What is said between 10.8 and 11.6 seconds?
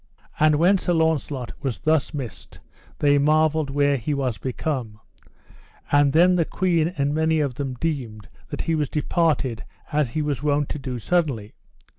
suddenly.